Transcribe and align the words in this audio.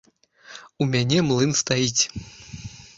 У 0.81 0.87
мяне 0.95 1.19
млын 1.29 1.51
стаіць. 1.63 2.03